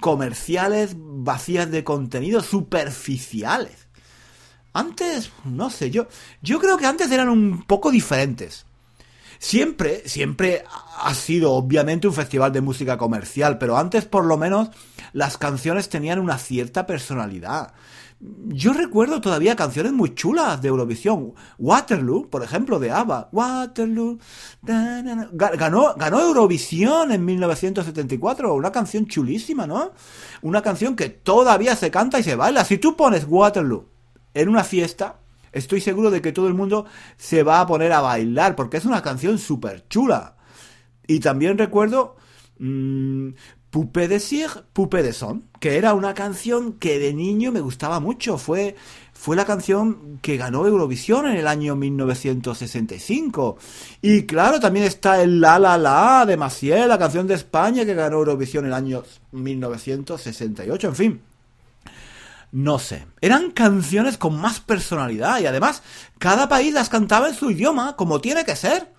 comerciales, 0.01 0.93
vacías 0.97 1.71
de 1.71 1.85
contenido, 1.85 2.41
superficiales. 2.41 3.87
Antes, 4.73 5.31
no 5.45 5.69
sé, 5.69 5.89
yo, 5.89 6.09
yo 6.41 6.59
creo 6.59 6.77
que 6.77 6.85
antes 6.85 7.09
eran 7.09 7.29
un 7.29 7.63
poco 7.63 7.91
diferentes. 7.91 8.65
Siempre, 9.39 10.03
siempre 10.09 10.65
ha 10.99 11.13
sido 11.13 11.53
obviamente 11.53 12.09
un 12.09 12.13
festival 12.13 12.51
de 12.51 12.59
música 12.59 12.97
comercial, 12.97 13.57
pero 13.57 13.77
antes 13.77 14.03
por 14.03 14.25
lo 14.25 14.35
menos 14.35 14.69
las 15.13 15.37
canciones 15.37 15.87
tenían 15.87 16.19
una 16.19 16.37
cierta 16.37 16.85
personalidad. 16.85 17.73
Yo 18.19 18.73
recuerdo 18.73 19.21
todavía 19.21 19.55
canciones 19.55 19.93
muy 19.93 20.15
chulas 20.15 20.59
de 20.61 20.69
Eurovisión. 20.69 21.33
Waterloo, 21.59 22.29
por 22.29 22.43
ejemplo, 22.43 22.79
de 22.79 22.89
ABBA. 22.89 23.29
Waterloo. 23.31 24.17
Ganó, 24.63 25.93
ganó 25.95 26.21
Eurovisión 26.21 27.11
en 27.11 27.23
1974. 27.23 28.55
Una 28.55 28.71
canción 28.71 29.05
chulísima, 29.05 29.67
¿no? 29.67 29.91
Una 30.41 30.63
canción 30.63 30.95
que 30.95 31.09
todavía 31.09 31.75
se 31.75 31.91
canta 31.91 32.19
y 32.19 32.23
se 32.23 32.35
baila. 32.35 32.65
Si 32.65 32.79
tú 32.79 32.95
pones 32.95 33.25
Waterloo 33.27 33.85
en 34.33 34.49
una 34.49 34.63
fiesta, 34.63 35.19
estoy 35.51 35.79
seguro 35.79 36.09
de 36.09 36.21
que 36.21 36.31
todo 36.31 36.47
el 36.47 36.55
mundo 36.55 36.85
se 37.17 37.43
va 37.43 37.61
a 37.61 37.67
poner 37.67 37.91
a 37.91 38.01
bailar 38.01 38.55
porque 38.55 38.77
es 38.77 38.85
una 38.85 39.03
canción 39.03 39.37
súper 39.37 39.87
chula. 39.89 40.37
Y 41.05 41.19
también 41.19 41.57
recuerdo 41.57 42.15
mmm, 42.57 43.29
Poupée 43.69 44.07
de 44.07 44.17
Cire, 44.17 44.63
Poupée 44.73 45.03
de 45.03 45.11
Son, 45.11 45.43
que 45.59 45.77
era 45.77 45.93
una 45.93 46.13
canción 46.13 46.73
que 46.73 46.99
de 46.99 47.13
niño 47.13 47.51
me 47.51 47.59
gustaba 47.59 47.99
mucho. 47.99 48.37
Fue, 48.37 48.75
fue 49.13 49.35
la 49.35 49.45
canción 49.45 50.19
que 50.21 50.37
ganó 50.37 50.65
Eurovisión 50.65 51.27
en 51.27 51.35
el 51.35 51.47
año 51.47 51.75
1965. 51.75 53.57
Y 54.01 54.25
claro, 54.25 54.59
también 54.59 54.85
está 54.85 55.21
el 55.21 55.41
La 55.41 55.59
La 55.59 55.77
La 55.77 56.25
de 56.25 56.37
Maciel, 56.37 56.87
la 56.87 56.97
canción 56.97 57.27
de 57.27 57.33
España 57.33 57.85
que 57.85 57.93
ganó 57.93 58.17
Eurovisión 58.17 58.63
en 58.63 58.69
el 58.69 58.73
año 58.73 59.03
1968. 59.31 60.87
En 60.87 60.95
fin, 60.95 61.21
no 62.51 62.79
sé. 62.79 63.05
Eran 63.19 63.51
canciones 63.51 64.17
con 64.17 64.39
más 64.39 64.61
personalidad 64.61 65.39
y 65.41 65.45
además 65.45 65.83
cada 66.17 66.47
país 66.47 66.73
las 66.73 66.89
cantaba 66.89 67.27
en 67.27 67.35
su 67.35 67.51
idioma, 67.51 67.95
como 67.95 68.21
tiene 68.21 68.45
que 68.45 68.55
ser. 68.55 68.96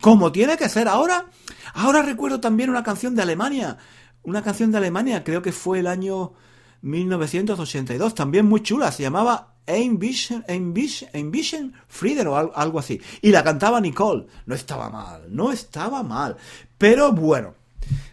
Como 0.00 0.32
tiene 0.32 0.56
que 0.56 0.68
ser. 0.68 0.88
Ahora, 0.88 1.26
ahora 1.74 2.02
recuerdo 2.02 2.40
también 2.40 2.70
una 2.70 2.82
canción 2.82 3.14
de 3.14 3.22
Alemania. 3.22 3.78
Una 4.22 4.42
canción 4.42 4.70
de 4.70 4.78
Alemania, 4.78 5.24
creo 5.24 5.42
que 5.42 5.52
fue 5.52 5.80
el 5.80 5.86
año 5.86 6.34
1982, 6.82 8.14
también 8.14 8.46
muy 8.46 8.62
chula, 8.62 8.92
se 8.92 9.02
llamaba 9.02 9.54
Ambition, 9.66 10.44
Ambition 10.48 11.74
Freedom 11.88 12.28
o 12.28 12.36
algo 12.54 12.78
así. 12.78 13.00
Y 13.20 13.30
la 13.30 13.44
cantaba 13.44 13.80
Nicole. 13.80 14.26
No 14.46 14.54
estaba 14.54 14.90
mal, 14.90 15.26
no 15.28 15.52
estaba 15.52 16.02
mal. 16.02 16.36
Pero 16.78 17.12
bueno, 17.12 17.54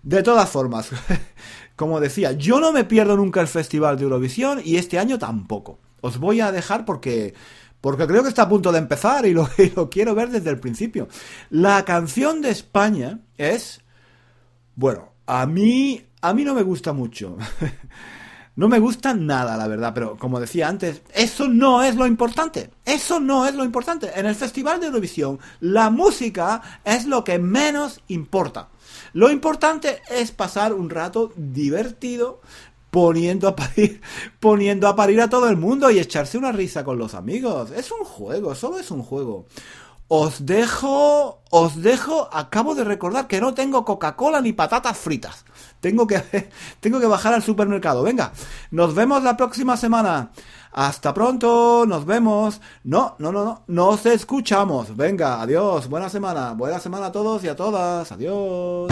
de 0.04 0.24
todas 0.24 0.50
formas, 0.50 0.90
como 1.76 2.00
decía, 2.00 2.34
yo 2.34 2.60
no 2.60 2.72
me 2.72 2.84
pierdo 2.84 3.16
nunca 3.16 3.42
el 3.42 3.48
Festival 3.48 3.98
de 3.98 4.04
Eurovisión 4.04 4.62
y 4.64 4.78
este 4.78 5.00
año 5.00 5.18
tampoco. 5.18 5.80
Os 6.02 6.18
voy 6.20 6.42
a 6.42 6.52
dejar 6.52 6.86
porque 6.86 7.34
porque 7.82 8.08
creo 8.08 8.24
que 8.24 8.30
está 8.30 8.44
a 8.44 8.50
punto 8.50 8.72
de 8.72 8.80
empezar 8.80 9.26
y 9.28 9.34
lo, 9.34 9.50
quiero 9.90 10.16
ver 10.16 10.30
desde 10.30 10.50
el 10.50 10.60
principio. 10.60 11.08
La 11.50 11.86
canción 11.86 12.42
de 12.42 12.50
España 12.50 13.20
es, 13.38 13.82
bueno, 14.76 15.14
a 15.26 15.46
mí, 15.46 16.04
a 16.22 16.34
mí 16.34 16.44
no 16.44 16.54
me 16.54 16.64
gusta 16.64 16.94
mucho. 16.94 17.38
No 18.58 18.70
me 18.70 18.80
gusta 18.80 19.14
nada, 19.14 19.58
la 19.58 19.68
verdad, 19.68 19.94
pero 19.94 20.16
como 20.16 20.40
decía 20.40 20.70
antes, 20.70 21.02
eso 21.14 21.50
no 21.50 21.84
es 21.84 21.98
lo 21.98 22.08
importante. 22.08 22.70
Eso 22.86 23.20
no 23.20 23.46
es 23.46 23.54
lo 23.54 23.66
importante. 23.66 24.18
En 24.18 24.26
el 24.26 24.34
Festival 24.34 24.80
de 24.80 24.86
Eurovisión, 24.86 25.40
la 25.60 25.90
música 25.90 26.62
es 26.86 27.06
lo 27.06 27.26
que 27.26 27.38
menos 27.38 28.00
importa. 28.08 28.70
Lo 29.12 29.30
importante 29.30 30.02
es 30.10 30.32
pasar 30.32 30.74
un 30.74 30.90
rato 30.90 31.34
divertido, 31.36 32.40
poniendo 32.96 33.50
a 33.50 33.56
parir, 33.58 34.00
poniendo 34.40 34.88
a 34.88 34.96
parir 34.96 35.20
a 35.20 35.30
todo 35.30 35.50
el 35.50 35.58
mundo 35.58 35.92
y 35.92 36.00
echarse 36.00 36.38
una 36.38 36.54
risa 36.54 36.86
con 36.86 36.98
los 36.98 37.14
amigos. 37.14 37.72
Es 37.72 37.92
un 37.92 38.06
juego, 38.06 38.56
solo 38.56 38.80
es 38.80 38.90
un 38.90 39.04
juego. 39.04 39.48
Os 40.08 40.46
dejo, 40.46 41.42
os 41.50 41.82
dejo, 41.82 42.30
acabo 42.32 42.74
de 42.74 42.86
recordar 42.86 43.28
que 43.28 43.42
no 43.42 43.54
tengo 43.54 43.84
Coca-Cola 43.84 44.40
ni 44.40 44.54
patatas 44.54 44.98
fritas. 44.98 45.44
Tengo 45.82 46.08
que, 46.08 46.24
tengo 46.80 47.02
que 47.02 47.06
bajar 47.06 47.34
al 47.34 47.44
supermercado. 47.44 48.02
Venga, 48.02 48.32
nos 48.72 48.96
vemos 48.96 49.22
la 49.24 49.36
próxima 49.36 49.76
semana. 49.76 50.32
Hasta 50.72 51.14
pronto, 51.14 51.86
nos 51.86 52.06
vemos. 52.06 52.62
No, 52.86 53.18
no, 53.20 53.34
no, 53.34 53.44
no, 53.44 53.64
nos 53.68 54.06
escuchamos. 54.06 54.96
Venga, 54.96 55.42
adiós, 55.42 55.90
buena 55.90 56.08
semana. 56.08 56.54
Buena 56.54 56.80
semana 56.80 57.08
a 57.08 57.12
todos 57.12 57.44
y 57.44 57.50
a 57.50 57.58
todas. 57.58 58.10
Adiós. 58.10 58.90